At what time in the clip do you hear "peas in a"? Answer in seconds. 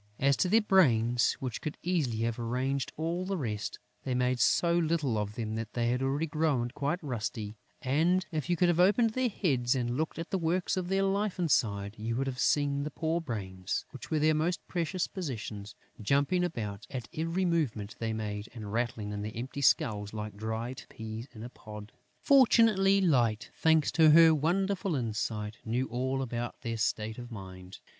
20.89-21.49